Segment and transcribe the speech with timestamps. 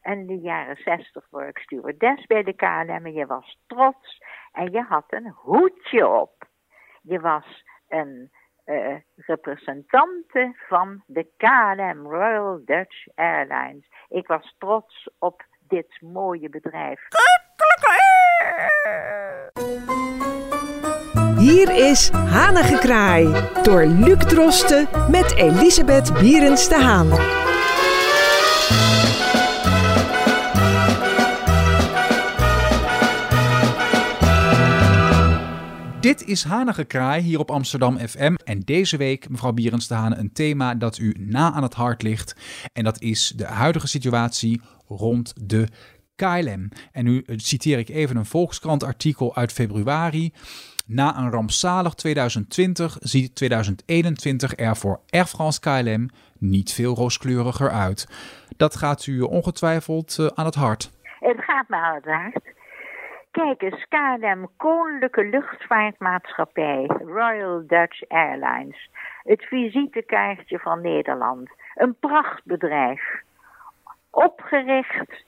[0.00, 4.22] En in de jaren zestig word ik stewardess bij de KLM en je was trots
[4.52, 6.48] en je had een hoedje op.
[7.02, 8.30] Je was een
[8.66, 13.88] uh, representante van de KLM, Royal Dutch Airlines.
[14.08, 17.00] Ik was trots op dit mooie bedrijf.
[21.36, 23.24] Hier is Hanengekraai
[23.62, 27.49] door Luc Drosten met Elisabeth Bierens de Haan.
[36.00, 38.34] Dit is Hanengekraai hier op Amsterdam FM.
[38.44, 42.02] En deze week, mevrouw Bierens de Haan, een thema dat u na aan het hart
[42.02, 42.36] ligt.
[42.72, 45.68] En dat is de huidige situatie rond de
[46.16, 46.68] KLM.
[46.92, 50.32] En nu citeer ik even een Volkskrant artikel uit februari.
[50.86, 58.08] Na een rampzalig 2020 ziet 2021 er voor Air France KLM niet veel rooskleuriger uit.
[58.56, 60.90] Dat gaat u ongetwijfeld uh, aan het hart.
[61.02, 62.58] Het gaat me aan het hart.
[63.30, 68.90] Kijk eens, KLM, Koninklijke Luchtvaartmaatschappij, Royal Dutch Airlines.
[69.22, 71.50] Het visitekaartje van Nederland.
[71.74, 73.22] Een prachtbedrijf.
[74.10, 75.24] Opgericht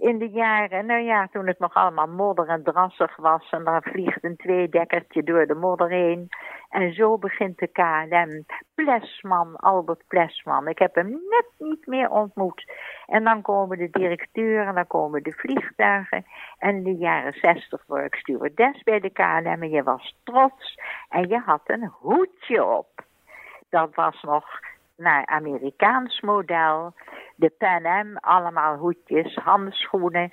[0.00, 3.82] in de jaren, nou ja, toen het nog allemaal modder en drassig was en dan
[3.82, 6.28] vliegt een tweedekkertje door de modder heen.
[6.68, 8.44] En zo begint de KLM.
[8.74, 10.68] Plesman, Albert Plesman.
[10.68, 12.72] Ik heb hem net niet meer ontmoet.
[13.06, 16.24] En dan komen de directeuren, dan komen de vliegtuigen.
[16.58, 20.78] En in de jaren zestig word ik stewardess bij de KLM en je was trots.
[21.08, 22.88] En je had een hoedje op.
[23.68, 24.60] Dat was nog
[25.00, 26.94] naar Amerikaans model.
[27.36, 30.32] De Pan Am, allemaal hoedjes, handschoenen,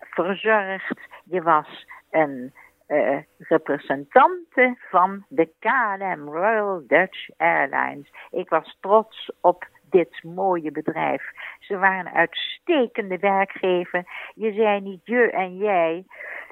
[0.00, 1.00] verzorgd.
[1.24, 2.52] Je was een
[2.88, 8.12] uh, representante van de KLM, Royal Dutch Airlines.
[8.30, 11.22] Ik was trots op dit mooie bedrijf.
[11.58, 14.04] Ze waren een uitstekende werkgever.
[14.34, 16.04] Je zei niet je en jij,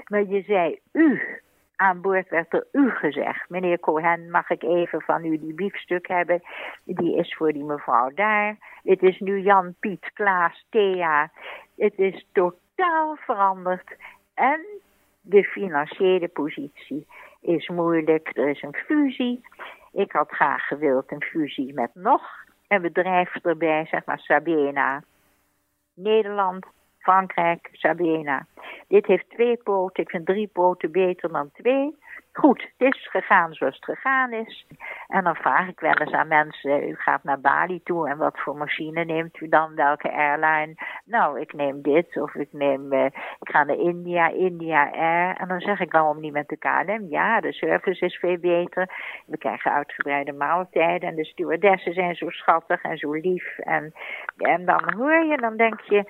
[0.09, 1.41] maar je zei u
[1.83, 3.49] aan boord werd er u gezegd.
[3.49, 6.43] Meneer Cohen, mag ik even van u die biefstuk hebben?
[6.85, 8.57] Die is voor die mevrouw daar.
[8.83, 11.31] Het is nu Jan, Piet, Klaas, Thea.
[11.77, 13.97] Het is totaal veranderd.
[14.35, 14.61] En
[15.21, 17.07] de financiële positie
[17.41, 18.37] is moeilijk.
[18.37, 19.41] Er is een fusie.
[19.93, 22.23] Ik had graag gewild een fusie met nog
[22.69, 25.03] een bedrijf erbij, zeg maar Sabena.
[25.95, 26.67] Nederland,
[27.03, 28.47] Frankrijk, Sabena.
[28.89, 30.03] Dit heeft twee poten.
[30.03, 31.95] Ik vind drie poten beter dan twee.
[32.35, 34.67] Goed, het is gegaan zoals het gegaan is.
[35.09, 38.39] En dan vraag ik wel eens aan mensen, u gaat naar Bali toe en wat
[38.39, 39.75] voor machine neemt u dan?
[39.75, 40.75] Welke airline?
[41.05, 45.37] Nou, ik neem dit of ik neem, uh, ik ga naar India, India Air.
[45.37, 47.07] En dan zeg ik, waarom niet met de KLM?
[47.09, 48.89] Ja, de service is veel beter.
[49.27, 53.59] We krijgen uitgebreide maaltijden en de stewardessen zijn zo schattig en zo lief.
[53.59, 53.93] En,
[54.37, 56.05] en dan hoor je, dan denk je,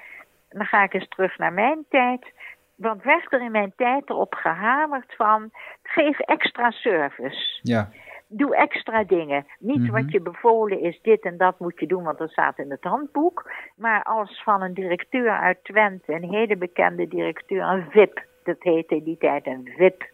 [0.53, 2.33] dan ga ik eens terug naar mijn tijd.
[2.75, 5.51] Want werd er in mijn tijd erop gehamerd van,
[5.83, 7.59] geef extra service.
[7.63, 7.89] Ja.
[8.27, 9.47] Doe extra dingen.
[9.59, 9.91] Niet Mhm.
[9.93, 12.85] wat je bevolen is, dit en dat moet je doen, want dat staat in het
[12.85, 13.51] handboek.
[13.77, 18.97] Maar als van een directeur uit Twente, een hele bekende directeur, een VIP, dat heette
[18.97, 20.05] in die tijd een VIP.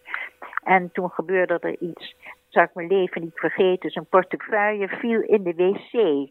[0.65, 2.17] En toen gebeurde er iets,
[2.49, 6.29] zou ik mijn leven niet vergeten, zijn portefeuille viel in de wc.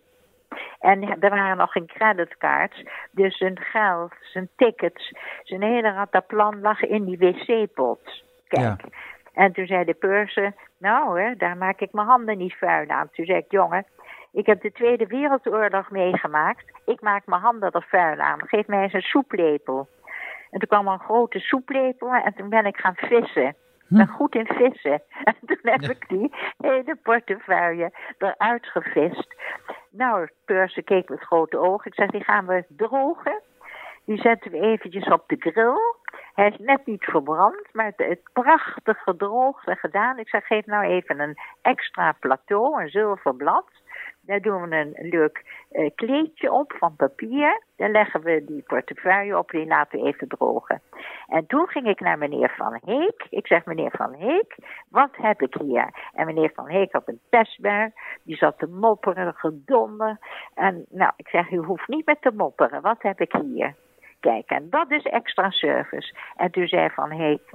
[0.79, 2.83] En er waren nog geen creditcards.
[3.11, 5.13] Dus zijn geld, zijn tickets,
[5.43, 8.23] zijn hele rataplan lag in die wc-pot.
[8.47, 8.81] Kijk.
[8.81, 8.89] Ja.
[9.33, 13.09] En toen zei de purser, nou hè, daar maak ik mijn handen niet vuil aan.
[13.11, 13.85] Toen zei ik, jongen,
[14.31, 16.63] ik heb de Tweede Wereldoorlog meegemaakt.
[16.85, 18.47] Ik maak mijn handen er vuil aan.
[18.47, 19.87] Geef mij eens een soeplepel.
[20.51, 23.55] En toen kwam er een grote soeplepel en toen ben ik gaan vissen.
[23.89, 25.01] Ik ben goed in vissen.
[25.23, 29.35] En toen heb ik die hele portefeuille eruit gevist.
[29.97, 31.85] Nou, de purser keek met grote ogen.
[31.85, 33.41] Ik zeg, die gaan we drogen.
[34.05, 35.77] Die zetten we eventjes op de grill.
[36.33, 40.19] Hij is net niet verbrand, maar het, het prachtig gedroogd en gedaan.
[40.19, 43.65] Ik zeg, geef nou even een extra plateau, een zilver blad.
[44.27, 47.61] Daar doen we een leuk eh, kleedje op van papier.
[47.75, 50.81] Daar leggen we die portefeuille op, die laten we even drogen.
[51.27, 53.27] En toen ging ik naar meneer Van Heek.
[53.29, 54.55] Ik zeg, meneer Van Heek,
[54.89, 56.09] wat heb ik hier?
[56.13, 58.19] En meneer Van Heek had een pestbuik.
[58.23, 60.17] Die zat te mopperen, gedonder.
[60.53, 62.81] En nou, ik zeg, u hoeft niet meer te mopperen.
[62.81, 63.75] Wat heb ik hier?
[64.19, 66.15] Kijk, en dat is extra service.
[66.35, 67.51] En toen zei Van Heek,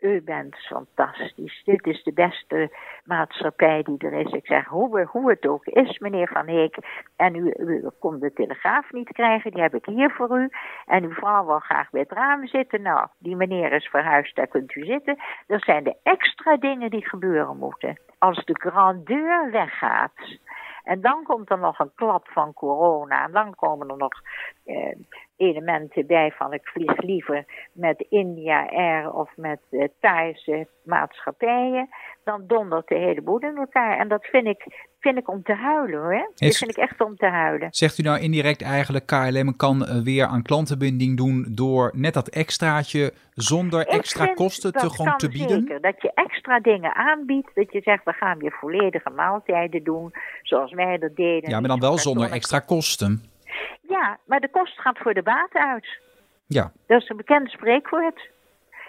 [0.00, 1.62] u bent fantastisch.
[1.64, 4.32] Dit is de beste maatschappij die er is.
[4.32, 6.76] Ik zeg, hoe, hoe het ook is, meneer Van Heek.
[7.16, 10.50] En u, u kon de telegraaf niet krijgen, die heb ik hier voor u.
[10.86, 12.82] En uw vrouw wil graag bij het raam zitten.
[12.82, 15.16] Nou, die meneer is verhuisd, daar kunt u zitten.
[15.46, 18.00] Dat zijn de extra dingen die gebeuren moeten.
[18.18, 20.12] Als de grandeur weggaat.
[20.86, 23.24] En dan komt er nog een klap van corona.
[23.24, 24.12] En dan komen er nog
[24.64, 24.94] eh,
[25.36, 31.88] elementen bij van ik vlieg liever met India Air of met uh, Thaise maatschappijen,
[32.24, 33.98] dan dondert de hele boel in elkaar.
[33.98, 36.30] En dat vind ik, vind ik om te huilen hoor.
[36.34, 37.68] Dat vind ik echt om te huilen.
[37.70, 42.28] Zegt u nou indirect eigenlijk KLM kan eh, weer aan klantenbinding doen door net dat
[42.28, 45.60] extraatje zonder extra kosten te, gewoon te bieden?
[45.60, 50.12] Zeker, dat je extra dingen aanbiedt, dat je zegt we gaan weer volledige maaltijden doen,
[50.42, 51.50] zoals wij dat deden.
[51.50, 53.22] Ja, maar dan wel zonder extra kosten.
[53.88, 56.00] Ja, maar de kost gaat voor de baat uit.
[56.46, 56.72] Ja.
[56.86, 58.30] Dat is een bekend spreekwoord.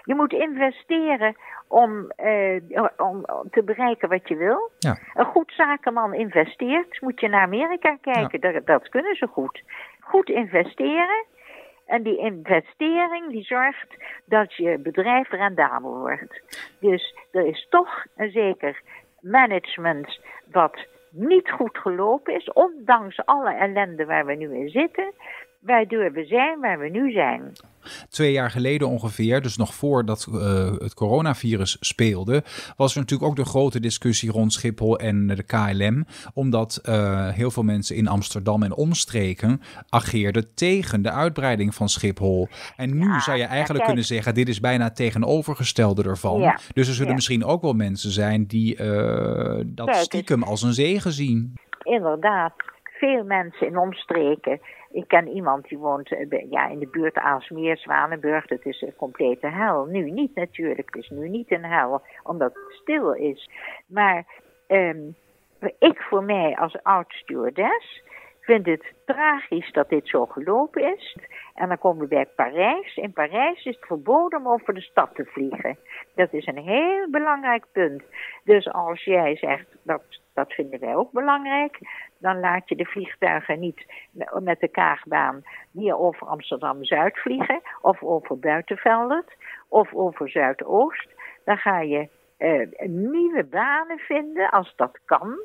[0.08, 2.60] Je moet investeren om, uh,
[2.96, 4.70] om te bereiken wat je wil.
[4.78, 4.98] Ja.
[5.14, 7.00] Een goed zakenman investeert.
[7.00, 9.62] Moet je naar Amerika kijken, dat, dat kunnen ze goed.
[10.00, 11.24] Goed investeren.
[11.86, 13.94] En die investering die zorgt
[14.24, 16.42] dat je bedrijf rendabel wordt.
[16.80, 18.80] Dus er is toch een zeker
[19.20, 20.20] management
[20.52, 25.12] wat niet goed gelopen is, ondanks alle ellende waar we nu in zitten,
[25.60, 27.52] waardoor we zijn waar we nu zijn.
[28.08, 32.42] Twee jaar geleden ongeveer, dus nog voordat uh, het coronavirus speelde,
[32.76, 36.04] was er natuurlijk ook de grote discussie rond Schiphol en de KLM.
[36.34, 42.48] Omdat uh, heel veel mensen in Amsterdam en omstreken ageerden tegen de uitbreiding van Schiphol.
[42.76, 46.40] En nu ja, zou je eigenlijk kunnen zeggen, dit is bijna tegenovergestelde ervan.
[46.40, 50.62] Ja, dus er zullen misschien ook wel mensen zijn die uh, dat kijk, stiekem als
[50.62, 51.52] een zegen zien.
[51.82, 52.52] Inderdaad,
[52.98, 56.08] veel mensen in omstreken ik ken iemand die woont
[56.50, 58.46] ja, in de buurt Aalsmeer, Zwanenburg.
[58.46, 59.84] Dat is een complete hel.
[59.84, 60.94] Nu niet natuurlijk.
[60.94, 63.50] Het is nu niet een hel, omdat het stil is.
[63.86, 64.26] Maar
[64.68, 65.16] um,
[65.78, 68.02] ik voor mij als oud stewardess
[68.48, 71.16] vind het tragisch dat dit zo gelopen is.
[71.54, 72.96] En dan komen we bij Parijs.
[72.96, 75.78] In Parijs is het verboden om over de stad te vliegen.
[76.14, 78.02] Dat is een heel belangrijk punt.
[78.44, 80.02] Dus als jij zegt, dat,
[80.34, 81.78] dat vinden wij ook belangrijk,
[82.18, 83.86] dan laat je de vliegtuigen niet
[84.40, 85.42] met de kaagbaan
[85.72, 89.36] hier over Amsterdam-Zuid vliegen, of over Buitenveldert,
[89.68, 91.08] of over Zuidoost.
[91.44, 92.08] Dan ga je
[92.38, 95.38] uh, nieuwe banen vinden, als dat kan.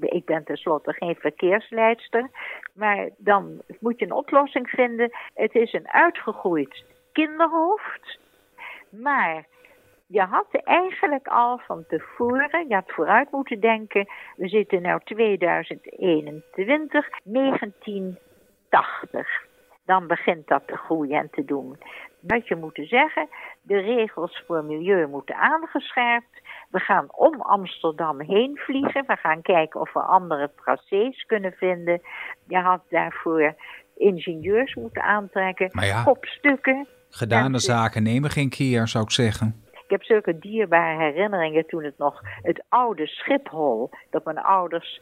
[0.00, 2.30] Ik ben tenslotte geen verkeersleidster,
[2.74, 5.10] maar dan moet je een oplossing vinden.
[5.34, 8.18] Het is een uitgegroeid kinderhoofd,
[8.90, 9.46] maar
[10.06, 17.08] je had eigenlijk al van tevoren, je had vooruit moeten denken, we zitten nu 2021,
[17.24, 19.46] 1980.
[19.84, 21.78] Dan begint dat te groeien en te doen.
[22.26, 23.28] Wat je moet zeggen,
[23.62, 26.42] de regels voor milieu moeten aangescherpt.
[26.70, 29.04] We gaan om Amsterdam heen vliegen.
[29.06, 32.00] We gaan kijken of we andere tracés kunnen vinden.
[32.48, 33.54] Je had daarvoor
[33.96, 36.86] ingenieurs moeten aantrekken, ja, kopstukken.
[37.10, 39.62] Gedane zaken nemen geen keer, zou ik zeggen.
[39.72, 45.00] Ik heb zulke dierbare herinneringen toen het nog het oude Schiphol, dat mijn ouders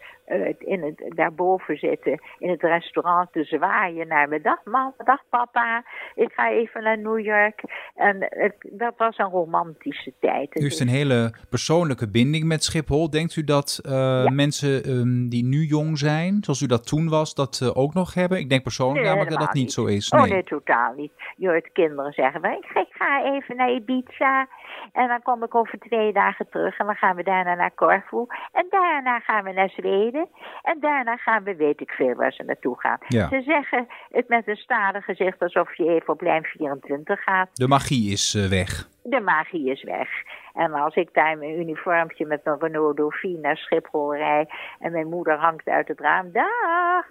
[0.58, 4.40] in het, daarboven zitten in het restaurant te zwaaien naar me.
[4.40, 5.84] Dag mama, dag papa,
[6.14, 7.62] ik ga even naar New York.
[7.94, 10.56] En het, dat was een romantische tijd.
[10.56, 13.10] U heeft een hele persoonlijke binding met Schiphol.
[13.10, 14.30] Denkt u dat uh, ja.
[14.30, 18.14] mensen um, die nu jong zijn, zoals u dat toen was, dat uh, ook nog
[18.14, 18.38] hebben?
[18.38, 20.10] Ik denk persoonlijk nee, namelijk dat dat niet, niet zo is.
[20.10, 20.20] Nee.
[20.20, 20.30] Nee.
[20.30, 21.12] Oh nee, totaal niet.
[21.36, 24.48] Je hoort kinderen zeggen, ga, ik ga even naar Ibiza.
[24.92, 28.26] En dan kom ik over twee dagen terug en dan gaan we daarna naar Corfu.
[28.52, 30.21] En daarna gaan we naar Zweden.
[30.62, 32.98] En daarna gaan we, weet ik veel waar ze naartoe gaan.
[33.08, 33.28] Ja.
[33.28, 37.48] Ze zeggen het met een stadig gezicht alsof je even op lijn 24 gaat.
[37.52, 38.88] De magie is uh, weg.
[39.02, 40.08] De magie is weg.
[40.54, 44.92] En als ik daar in mijn uniformpje met mijn Renault Dauphine naar Schiphol rijd en
[44.92, 47.06] mijn moeder hangt uit het raam, dag,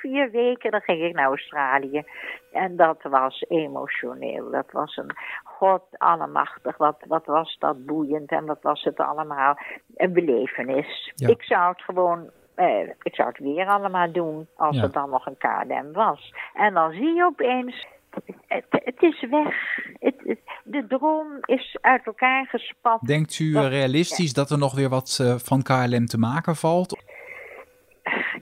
[0.00, 2.02] vier weken, dan ging ik naar Australië.
[2.52, 4.50] En dat was emotioneel.
[4.50, 6.76] Dat was een god allemachtig.
[6.76, 9.58] Wat, wat was dat boeiend en wat was het allemaal
[9.96, 11.12] een belevenis.
[11.14, 11.28] Ja.
[11.28, 14.82] Ik zou het gewoon uh, ik zou het weer allemaal doen als Ja.
[14.82, 16.34] er dan nog een KLM was.
[16.54, 17.86] En dan zie je opeens,
[18.46, 19.54] het, het is weg.
[19.98, 23.00] Het, het- de droom is uit elkaar gespat.
[23.00, 27.02] Denkt u Dat- realistisch dat er nog weer wat uh, van KLM te maken valt?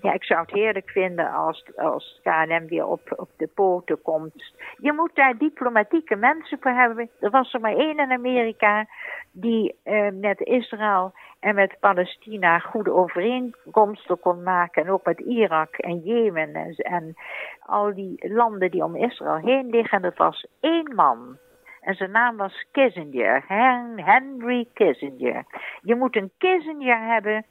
[0.03, 4.55] Ja, ik zou het heerlijk vinden als, als KLM weer op, op de poten komt.
[4.77, 7.11] Je moet daar diplomatieke mensen voor hebben.
[7.21, 8.87] Er was er maar één in Amerika
[9.33, 14.85] die eh, met Israël en met Palestina goede overeenkomsten kon maken.
[14.85, 17.15] En ook met Irak en Jemen en, en
[17.67, 20.03] al die landen die om Israël heen liggen.
[20.03, 21.37] Dat was één man.
[21.81, 25.45] En zijn naam was Kissinger, Hen- Henry Kissinger.
[25.83, 27.45] Je moet een Kissinger hebben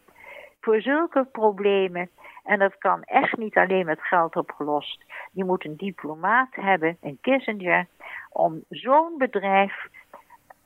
[0.61, 2.09] voor zulke problemen.
[2.47, 5.03] En dat kan echt niet alleen met geld opgelost.
[5.31, 7.87] Je moet een diplomaat hebben, een Kissinger,
[8.29, 9.87] om zo'n bedrijf,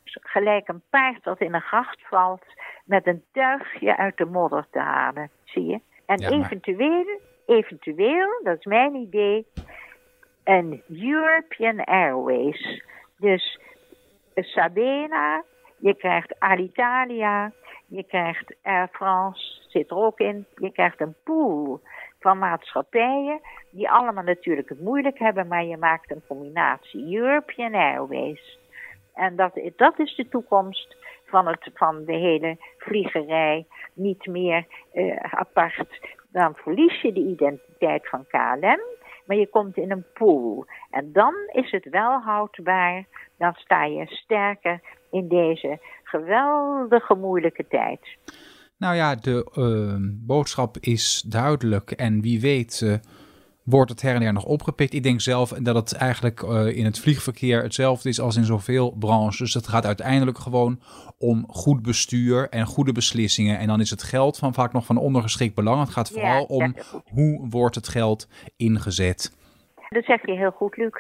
[0.04, 2.44] gelijk een paard dat in een gracht valt,
[2.86, 5.30] met een tuigje uit de modder te halen.
[5.44, 5.80] Zie je?
[6.06, 9.48] En Ja, maar- eventueel, eventueel, dat is mijn idee,
[10.44, 12.84] een European Airways.
[13.18, 13.60] Dus
[14.36, 15.44] Sabena,
[15.78, 17.52] je krijgt Alitalia,
[17.88, 20.46] je krijgt Air France, zit er ook in.
[20.56, 21.82] Je krijgt een pool
[22.20, 28.60] van maatschappijen die allemaal natuurlijk het moeilijk hebben, maar je maakt een combinatie European Airways.
[29.14, 33.66] En dat, dat is de toekomst van, het, van de hele vliegerij.
[33.94, 36.00] Niet meer uh, apart.
[36.32, 38.82] Dan verlies je de identiteit van KLM,
[39.26, 40.66] maar je komt in een pool.
[40.90, 43.06] En dan is het wel houdbaar.
[43.38, 44.80] Dan sta je sterker
[45.12, 48.00] in deze geweldige moeilijke tijd.
[48.82, 52.94] Nou ja, de uh, boodschap is duidelijk en wie weet uh,
[53.64, 54.94] wordt het her en der nog opgepikt.
[54.94, 58.92] Ik denk zelf dat het eigenlijk uh, in het vliegverkeer hetzelfde is als in zoveel
[58.92, 59.38] branches.
[59.38, 60.80] Dus het gaat uiteindelijk gewoon
[61.18, 63.60] om goed bestuur en goede beslissingen.
[63.60, 65.80] En dan is het geld van vaak nog van ondergeschikt belang.
[65.80, 66.76] Het gaat vooral ja, om
[67.14, 69.38] hoe wordt het geld ingezet.
[69.90, 70.94] Dat zeg je heel goed, Luc.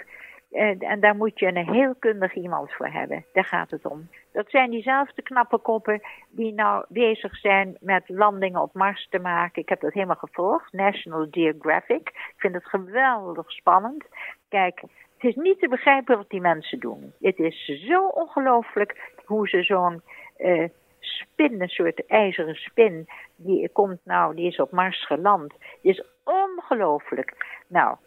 [0.79, 3.25] En daar moet je een heel kundig iemand voor hebben.
[3.33, 4.09] Daar gaat het om.
[4.31, 9.61] Dat zijn diezelfde knappe koppen die nou bezig zijn met landingen op Mars te maken.
[9.61, 10.73] Ik heb dat helemaal gevolgd.
[10.73, 12.07] National Geographic.
[12.09, 14.05] Ik vind het geweldig spannend.
[14.50, 17.13] Kijk, het is niet te begrijpen wat die mensen doen.
[17.21, 20.01] Het is zo ongelooflijk hoe ze zo'n
[20.38, 20.69] uh,
[21.00, 25.53] spin, een soort ijzeren spin, die komt nou, die is op Mars geland.
[25.81, 27.61] Die is ongelooflijk.
[27.67, 27.97] Nou,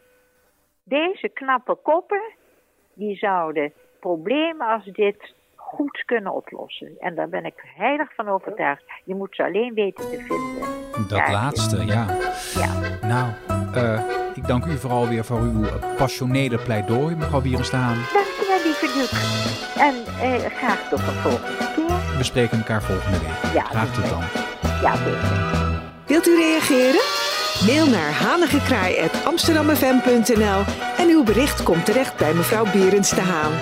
[0.84, 2.22] deze knappe koppen,
[2.94, 5.34] die zouden problemen als dit
[5.64, 6.94] goed kunnen oplossen.
[6.98, 8.82] En daar ben ik heilig van overtuigd.
[9.04, 11.08] Je moet ze alleen weten te vinden.
[11.08, 12.06] Dat laatste, ja.
[12.54, 12.72] ja.
[13.06, 13.32] Nou,
[13.74, 14.00] uh,
[14.34, 15.64] ik dank u vooral weer voor uw
[15.96, 17.94] passionele pleidooi, mevrouw Wierenstaan.
[17.94, 19.12] Dankjewel, lieve Duc.
[19.78, 22.16] En uh, graag tot de volgende keer.
[22.16, 23.52] We spreken elkaar volgende week.
[23.54, 24.22] Ja, graag tot dan.
[24.82, 25.52] Ja, zeker.
[26.06, 27.00] Wilt u reageren?
[27.66, 30.62] Mail naar hanigekraai.amsterdammefm.nl
[30.96, 33.52] en uw bericht komt terecht bij mevrouw Berends de Haan.